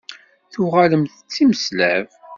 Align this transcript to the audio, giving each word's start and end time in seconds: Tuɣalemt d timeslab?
Tuɣalemt 0.51 1.15
d 1.25 1.27
timeslab? 1.33 2.07